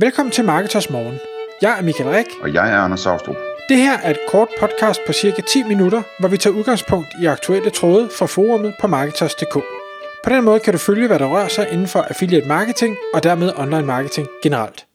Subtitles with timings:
[0.00, 1.18] Velkommen til Marketers Morgen.
[1.62, 2.26] Jeg er Michael Rik.
[2.42, 3.36] Og jeg er Anders Saustrup.
[3.68, 7.26] Det her er et kort podcast på cirka 10 minutter, hvor vi tager udgangspunkt i
[7.26, 9.54] aktuelle tråde fra forumet på Marketers.dk.
[10.24, 13.22] På den måde kan du følge, hvad der rører sig inden for affiliate marketing og
[13.22, 14.86] dermed online marketing generelt.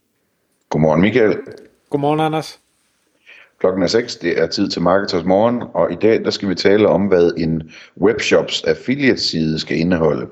[0.70, 1.38] Godmorgen Michael.
[1.90, 2.60] Godmorgen Anders.
[3.60, 6.56] Klokken er 6, det er tid til Marketers Morgen, og i dag der skal vi
[6.56, 10.28] tale om, hvad en webshops affiliate side skal indeholde.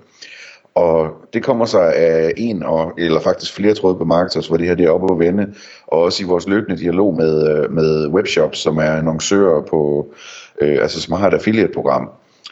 [0.75, 4.67] Og det kommer sig af en, og, eller faktisk flere tråde på Marketers, hvor det
[4.67, 5.53] her det er oppe at vende,
[5.87, 10.13] og også i vores løbende dialog med, øh, med webshops, som er annoncører på,
[10.61, 12.09] øh, altså som har et affiliate-program,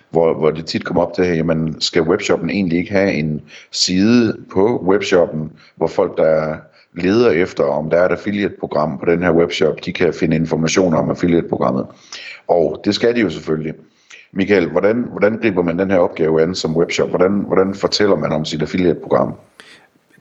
[0.10, 4.38] hvor, hvor det tit kommer op til, jamen skal webshoppen egentlig ikke have en side
[4.54, 6.56] på webshoppen, hvor folk, der
[6.94, 10.94] leder efter, om der er et affiliate-program på den her webshop, de kan finde information
[10.94, 11.86] om affiliate-programmet.
[12.48, 13.74] Og det skal de jo selvfølgelig.
[14.32, 17.10] Michael, hvordan, hvordan griber man den her opgave an som webshop?
[17.10, 19.34] Hvordan, hvordan fortæller man om sit affiliate-program?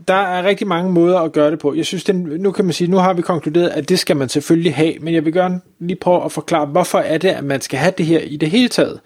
[0.08, 1.74] Der er rigtig mange måder at gøre det på.
[1.74, 4.28] Jeg synes, den, nu kan man sige, nu har vi konkluderet, at det skal man
[4.28, 7.60] selvfølgelig have, men jeg vil gerne lige prøve at forklare, hvorfor er det, at man
[7.60, 9.00] skal have det her i det hele taget.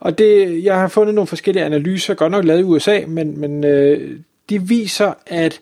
[0.00, 3.64] Og det, jeg har fundet nogle forskellige analyser, godt nok lavet i USA, men, men
[3.64, 4.18] øh,
[4.50, 5.60] de viser, at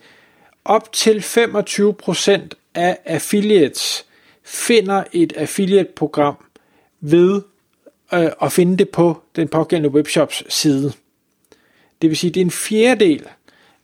[0.65, 2.41] op til 25%
[2.75, 4.07] af affiliates
[4.45, 6.37] finder et affiliate-program
[7.01, 7.43] ved
[8.15, 10.93] øh, at finde det på den pågældende webshops side.
[12.03, 13.23] Det vil sige, at det er en fjerdedel,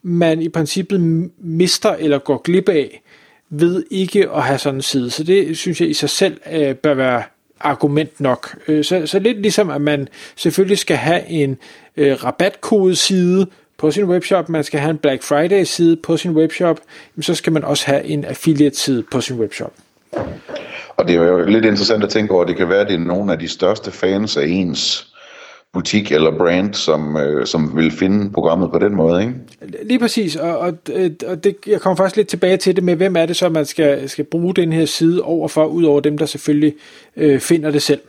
[0.03, 1.01] man i princippet
[1.39, 3.03] mister eller går glip af
[3.51, 5.11] ved ikke at have sådan en side.
[5.11, 7.23] Så det synes jeg i sig selv øh, bør være
[7.61, 8.57] argument nok.
[8.69, 11.59] Øh, så, så lidt ligesom, at man selvfølgelig skal have en
[11.97, 13.47] øh, rabatkodeside
[13.79, 16.81] på sin webshop, man skal have en Black Friday side på sin webshop,
[17.21, 19.73] så skal man også have en affiliate side på sin webshop.
[21.03, 22.95] Og det er jo lidt interessant at tænke over, at det kan være, at det
[22.95, 25.13] er nogle af de største fans af ens
[25.73, 29.35] butik eller brand, som, øh, som vil finde programmet på den måde, ikke?
[29.83, 32.97] Lige præcis, og, og, øh, og det, jeg kommer faktisk lidt tilbage til det med,
[32.97, 36.19] hvem er det så, man skal, skal bruge den her side overfor, ud over dem,
[36.19, 36.75] der selvfølgelig
[37.17, 38.01] øh, finder det selv.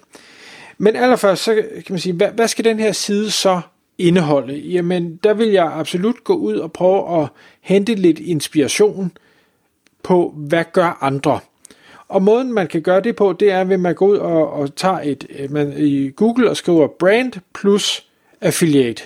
[0.77, 3.61] Men allerførst, så kan man sige, hvad, hvad skal den her side så
[3.97, 4.55] indeholde?
[4.55, 7.27] Jamen, der vil jeg absolut gå ud og prøve at
[7.61, 9.11] hente lidt inspiration
[10.03, 11.39] på, hvad gør andre?
[12.13, 14.53] Og måden man kan gøre det på, det er ved at man går ud og,
[14.53, 18.07] og tager et, øh, man i Google og skriver brand plus
[18.41, 19.03] affiliate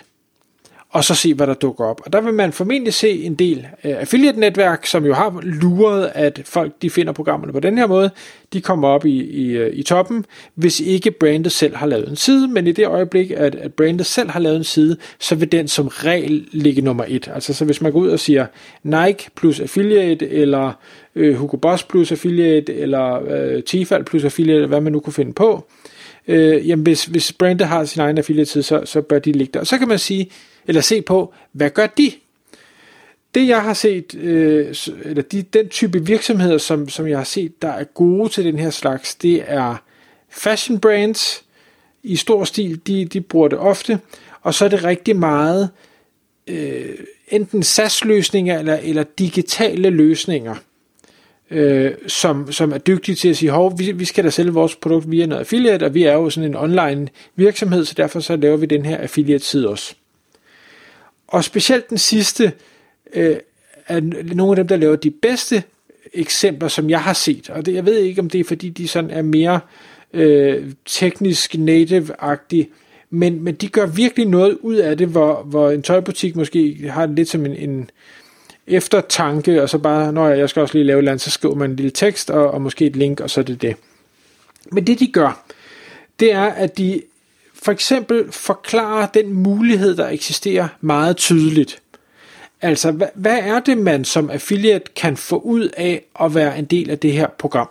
[0.90, 2.02] og så se, hvad der dukker op.
[2.06, 6.42] Og der vil man formentlig se en del øh, affiliate-netværk, som jo har luret, at
[6.46, 8.10] folk de finder programmerne på den her måde.
[8.54, 12.16] De kommer op i, i, øh, i toppen, hvis ikke brandet selv har lavet en
[12.16, 15.52] side, men i det øjeblik, at, at brandet selv har lavet en side, så vil
[15.52, 17.30] den som regel ligge nummer et.
[17.34, 18.46] Altså så hvis man går ud og siger
[18.84, 20.72] Nike plus affiliate, eller
[21.16, 25.34] øh, Hugo Boss plus affiliate, eller øh, Tefal plus affiliate, hvad man nu kunne finde
[25.34, 25.68] på,
[26.28, 29.54] øh, jamen hvis, hvis brandet har sin egen affiliate side, så, så bør de ligge
[29.54, 29.60] der.
[29.60, 30.30] Og så kan man sige,
[30.68, 32.12] eller se på, hvad gør de?
[33.36, 37.62] Det jeg har set, øh, eller de, den type virksomheder, som, som jeg har set,
[37.62, 39.76] der er gode til den her slags, det er
[40.30, 41.44] fashion brands
[42.04, 44.00] i stor stil, de, de bruger det ofte,
[44.42, 45.70] og så er det rigtig meget
[46.48, 46.96] øh,
[47.28, 50.56] enten SaaS-løsninger eller, eller digitale løsninger,
[51.52, 54.76] øh, som, som er dygtige til at sige, hov, vi, vi skal da sælge vores
[54.76, 58.36] produkt via noget affiliate, og vi er jo sådan en online virksomhed, så derfor så
[58.36, 59.96] laver vi den her affiliate-side også.
[61.28, 62.52] Og specielt den sidste
[63.14, 63.38] øh,
[63.88, 64.00] er
[64.36, 65.64] nogle af dem, der laver de bedste
[66.14, 67.50] eksempler, som jeg har set.
[67.50, 69.60] Og det, jeg ved ikke, om det er, fordi de sådan er mere
[70.14, 72.70] øh, teknisk native-agtige,
[73.10, 77.06] men, men de gør virkelig noget ud af det, hvor, hvor en tøjbutik måske har
[77.06, 77.90] det lidt som en, en
[78.68, 81.56] eftertanke, og så bare, når jeg skal også lige lave et eller andet, så skriver
[81.56, 83.76] man en lille tekst, og, og måske et link, og så er det det.
[84.72, 85.46] Men det de gør,
[86.20, 87.02] det er, at de
[87.64, 91.82] for eksempel forklare den mulighed, der eksisterer meget tydeligt.
[92.62, 96.66] Altså, hvad, hvad er det, man som affiliate kan få ud af at være en
[96.66, 97.70] del af det her program?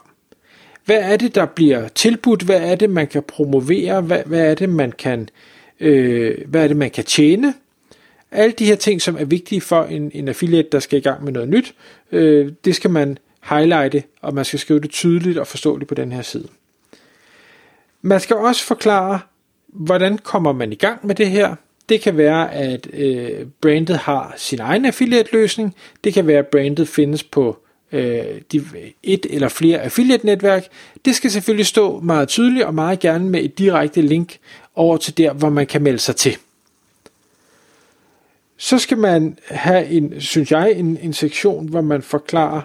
[0.85, 2.43] Hvad er det, der bliver tilbudt?
[2.43, 4.01] Hvad er det, man kan promovere?
[4.01, 5.29] Hvad, hvad er det, man kan,
[5.81, 7.55] øh, hvad er det, man kan tjene?
[8.31, 11.25] Alle de her ting, som er vigtige for en, en affiliate, der skal i gang
[11.25, 11.75] med noget nyt,
[12.13, 16.13] øh, det skal man highlighte, og man skal skrive det tydeligt og forståeligt på den
[16.13, 16.49] her side.
[18.03, 19.21] Man skal også forklare,
[19.77, 21.55] hvordan kommer man i gang med det her?
[21.89, 25.75] Det kan være, at øh, brandet har sin egen affiliate-løsning.
[26.05, 27.59] Det kan være, at brandet findes på
[27.93, 28.65] øh, de,
[29.03, 30.67] et eller flere affiliate-netværk.
[31.05, 34.39] Det skal selvfølgelig stå meget tydeligt og meget gerne med et direkte link
[34.75, 36.37] over til der, hvor man kan melde sig til.
[38.57, 42.61] Så skal man have en, synes jeg, en, en sektion, hvor man forklarer,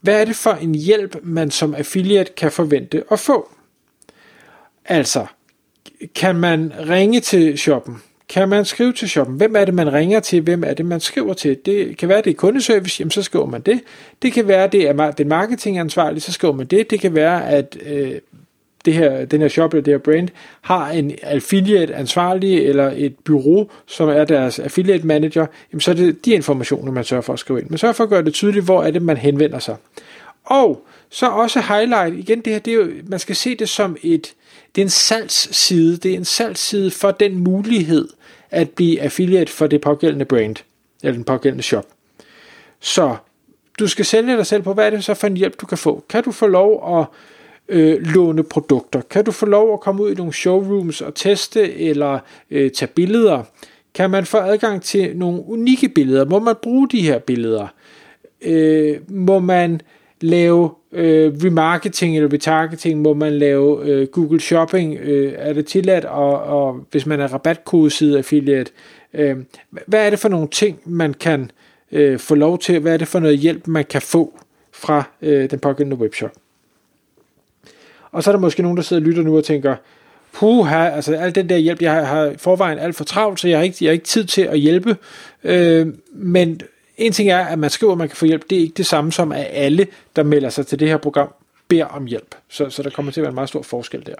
[0.00, 3.48] hvad er det for en hjælp, man som affiliate kan forvente at få.
[4.84, 5.26] Altså,
[6.14, 8.02] kan man ringe til shoppen?
[8.28, 9.36] kan man skrive til shoppen.
[9.36, 10.40] Hvem er det, man ringer til?
[10.40, 11.56] Hvem er det, man skriver til?
[11.66, 13.80] Det kan være, det er kundeservice, jamen så skriver man det.
[14.22, 16.90] Det kan være, det er den marketingansvarlige, så skriver man det.
[16.90, 18.12] Det kan være, at øh,
[18.84, 20.28] det her, den her shop eller det her brand
[20.60, 25.94] har en affiliate ansvarlig eller et bureau, som er deres affiliate manager, jamen så er
[25.94, 27.70] det de informationer, man sørger for at skrive ind.
[27.70, 29.76] Man sørger for at gøre det tydeligt, hvor er det, man henvender sig.
[30.44, 33.96] Og så også highlight, igen det her, det er jo, man skal se det som
[34.02, 34.34] et,
[34.74, 38.08] det er en salgsside, det er en salgsside for den mulighed
[38.50, 40.56] at blive affiliate for det pågældende brand,
[41.02, 41.86] eller den pågældende shop.
[42.80, 43.16] Så
[43.78, 45.78] du skal sælge dig selv på, hvad er det så for en hjælp, du kan
[45.78, 46.04] få?
[46.08, 47.06] Kan du få lov at
[47.68, 49.00] øh, låne produkter?
[49.00, 52.18] Kan du få lov at komme ud i nogle showrooms og teste eller
[52.50, 53.42] øh, tage billeder?
[53.94, 56.24] Kan man få adgang til nogle unikke billeder?
[56.24, 57.66] Må man bruge de her billeder?
[58.42, 59.80] Øh, må man
[60.24, 63.02] lave øh, remarketing eller retargeting?
[63.02, 64.98] Må man lave øh, Google Shopping?
[65.00, 68.70] Øh, er det tilladt, og, og hvis man er rabatkodeside affiliate?
[69.14, 69.36] Øh,
[69.86, 71.50] hvad er det for nogle ting, man kan
[71.92, 72.80] øh, få lov til?
[72.80, 74.38] Hvad er det for noget hjælp, man kan få
[74.72, 76.32] fra øh, den pågældende webshop?
[78.12, 79.76] Og så er der måske nogen, der sidder og lytter nu og tænker,
[80.32, 83.58] puha, altså al den der hjælp, jeg har, har forvejen alt for travlt, så jeg
[83.58, 84.96] har ikke, jeg har ikke tid til at hjælpe.
[85.44, 86.60] Øh, men
[86.96, 88.50] en ting er, at man skriver, at man kan få hjælp.
[88.50, 89.86] Det er ikke det samme som, at alle,
[90.16, 91.28] der melder sig til det her program,
[91.68, 92.34] beder om hjælp.
[92.48, 94.14] Så, så der kommer til at være en meget stor forskel der.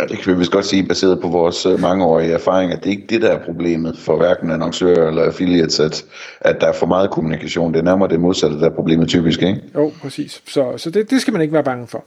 [0.00, 2.90] Ja, det kan vi vist godt sige, baseret på vores øh, mangeårige erfaring, at det
[2.90, 6.04] ikke er det, der er problemet for hverken annoncører eller affiliates, at,
[6.40, 7.72] at der er for meget kommunikation.
[7.72, 9.60] Det er nærmere det modsatte, der er problemet typisk, ikke?
[9.74, 10.42] Jo, præcis.
[10.46, 12.04] Så, så det, det skal man ikke være bange for.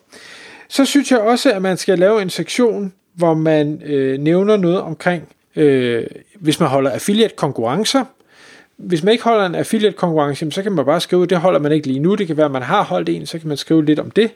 [0.69, 4.81] Så synes jeg også, at man skal lave en sektion, hvor man øh, nævner noget
[4.81, 5.23] omkring,
[5.55, 6.03] øh,
[6.39, 8.05] hvis man holder affiliate-konkurrencer.
[8.77, 11.87] Hvis man ikke holder en affiliate-konkurrence, så kan man bare skrive, det holder man ikke
[11.87, 12.15] lige nu.
[12.15, 14.31] Det kan være, at man har holdt en, så kan man skrive lidt om det.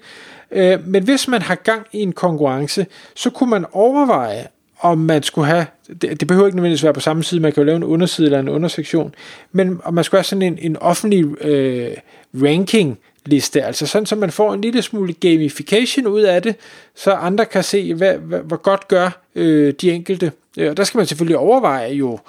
[0.52, 2.86] Øh, men hvis man har gang i en konkurrence,
[3.16, 4.48] så kunne man overveje,
[4.80, 5.66] om man skulle have,
[6.02, 8.26] det, det behøver ikke nødvendigvis være på samme side, man kan jo lave en underside
[8.26, 9.16] eller en undersektion,
[9.52, 11.92] men om man skulle have sådan en, en offentlig øh,
[12.34, 16.56] ranking liste, altså sådan, så man får en lille smule gamification ud af det,
[16.96, 20.32] så andre kan se, hvad, hvad, hvor godt gør øh, de enkelte.
[20.58, 22.20] Øh, og der skal man selvfølgelig overveje jo,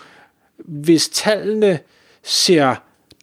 [0.58, 1.78] hvis tallene
[2.22, 2.74] ser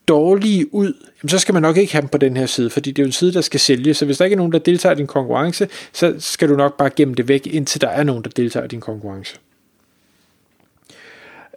[0.07, 2.91] dårlige ud, jamen så skal man nok ikke have dem på den her side, fordi
[2.91, 3.93] det er jo en side, der skal sælge.
[3.93, 6.77] Så hvis der ikke er nogen, der deltager i din konkurrence, så skal du nok
[6.77, 9.37] bare gemme det væk, indtil der er nogen, der deltager i din konkurrence.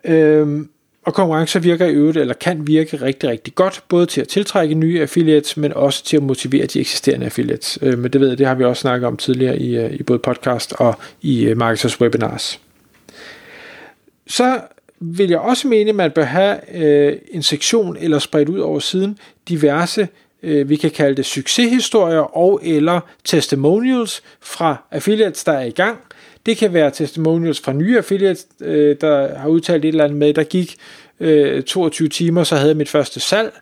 [0.04, 0.68] Øhm,
[1.02, 4.74] og konkurrencer virker i øvrigt, eller kan virke rigtig, rigtig godt, både til at tiltrække
[4.74, 7.78] nye affiliates, men også til at motivere de eksisterende affiliates.
[7.82, 10.02] Øh, men det ved jeg, det har vi også snakket om tidligere i, øh, i
[10.02, 12.60] både podcast og i uh, Marketers Webinars.
[14.26, 14.60] Så
[15.02, 18.78] vil jeg også mene, at man bør have øh, en sektion eller spredt ud over
[18.78, 19.18] siden
[19.48, 20.08] diverse,
[20.42, 25.98] øh, vi kan kalde det succeshistorier og eller testimonials fra affiliates, der er i gang.
[26.46, 30.34] Det kan være testimonials fra nye affiliates, øh, der har udtalt et eller andet med,
[30.34, 30.76] der gik
[31.20, 33.52] øh, 22 timer, så havde jeg mit første salg.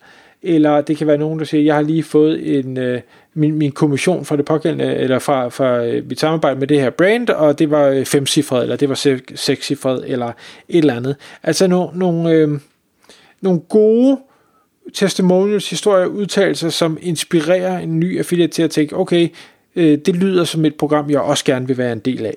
[0.43, 3.01] Eller det kan være nogen, der siger, jeg har lige fået en, øh,
[3.35, 6.91] min, min kommission fra det pågældende, eller fra, fra øh, mit samarbejde med det her
[6.91, 10.27] brand, og det var øh, femcifret, eller det var sekscifret, eller
[10.69, 11.17] et eller andet.
[11.43, 12.49] Altså no, nogle, øh,
[13.41, 14.19] nogle gode
[14.95, 19.29] testimonials, historier, udtalelser, som inspirerer en ny affiliate til at tænke, okay,
[19.77, 22.37] øh, det lyder som et program, jeg også gerne vil være en del af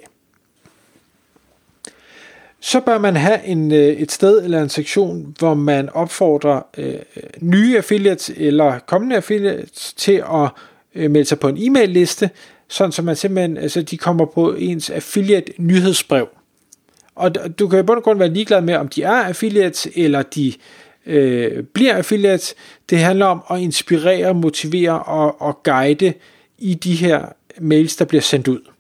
[2.66, 6.96] så bør man have en, øh, et sted eller en sektion, hvor man opfordrer øh,
[7.42, 10.50] nye affiliates eller kommende affiliates til at
[10.96, 12.30] øh, melde sig på en e-mail liste,
[12.68, 16.28] sådan så man simpelthen, altså de kommer på ens affiliate nyhedsbrev.
[17.16, 20.22] Og du kan i bund og grund være ligeglad med, om de er affiliates, eller
[20.22, 20.54] de
[21.06, 22.56] øh, bliver affiliates.
[22.90, 26.14] Det handler om at inspirere, motivere og, og guide
[26.58, 27.26] i de her
[27.60, 28.73] mails, der bliver sendt ud.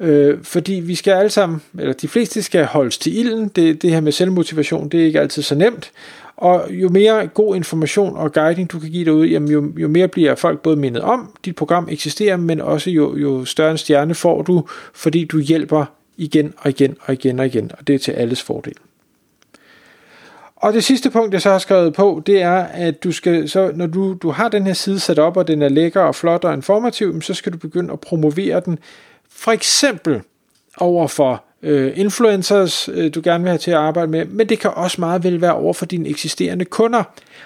[0.00, 3.48] Øh, fordi vi skal alle sammen, eller de fleste skal holdes til ilden.
[3.48, 5.90] Det, det her med selvmotivation, det er ikke altid så nemt.
[6.36, 10.08] Og jo mere god information og guiding du kan give derude, jamen jo, jo mere
[10.08, 14.14] bliver folk både mindet om, dit program eksisterer, men også jo, jo større en stjerne
[14.14, 14.64] får du,
[14.94, 15.84] fordi du hjælper
[16.16, 18.74] igen og igen og igen og igen, og det er til alles fordel.
[20.56, 23.70] Og det sidste punkt, jeg så har skrevet på, det er, at du skal, så
[23.74, 26.44] når du, du har den her side sat op, og den er lækker og flot
[26.44, 28.78] og informativ, så skal du begynde at promovere den
[29.38, 30.22] for eksempel
[30.76, 34.58] over for øh, influencers, øh, du gerne vil have til at arbejde med, men det
[34.58, 37.02] kan også meget vel være over for dine eksisterende kunder.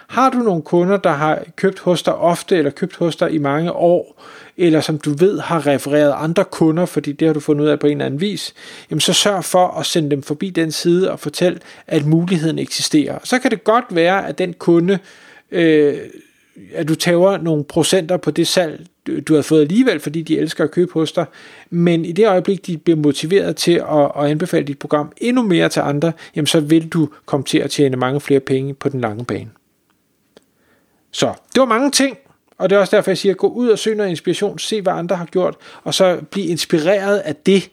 [0.08, 3.38] Har du nogle kunder, der har købt hos dig ofte, eller købt hos dig i
[3.38, 4.22] mange år,
[4.56, 7.78] eller som du ved har refereret andre kunder, fordi det har du fundet ud af
[7.78, 8.54] på en eller anden vis,
[8.90, 13.18] jamen så sørg for at sende dem forbi den side og fortæl, at muligheden eksisterer.
[13.24, 14.98] Så kan det godt være, at den kunde
[15.50, 15.98] øh,
[16.74, 18.86] at du tager nogle procenter på det salg,
[19.28, 21.24] du har fået alligevel, fordi de elsker at købe hos dig.
[21.70, 25.68] Men i det øjeblik, de bliver motiveret til at, at anbefale dit program endnu mere
[25.68, 29.00] til andre, jamen så vil du komme til at tjene mange flere penge på den
[29.00, 29.50] lange bane.
[31.10, 32.18] Så det var mange ting,
[32.58, 34.92] og det er også derfor, jeg siger, gå ud og søg noget inspiration, se hvad
[34.92, 37.70] andre har gjort, og så bliv inspireret af det,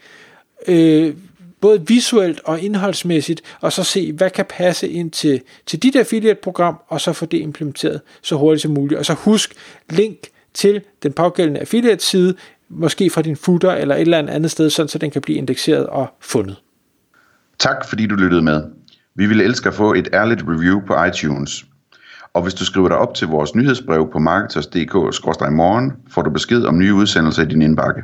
[0.68, 1.14] øh,
[1.62, 6.76] både visuelt og indholdsmæssigt, og så se, hvad kan passe ind til, til dit affiliate-program,
[6.88, 9.00] og så få det implementeret så hurtigt som muligt.
[9.00, 9.54] Og så husk
[9.90, 10.18] link
[10.54, 12.36] til den pågældende affiliate-side,
[12.70, 15.88] måske fra din footer eller et eller andet sted, sådan så den kan blive indekseret
[15.88, 16.56] og fundet.
[17.60, 18.64] Tak fordi du lyttede med.
[19.16, 21.66] Vi ville elske at få et ærligt review på iTunes.
[22.34, 26.78] Og hvis du skriver dig op til vores nyhedsbrev på marketers.dk-morgen, får du besked om
[26.78, 28.02] nye udsendelser i din indbakke.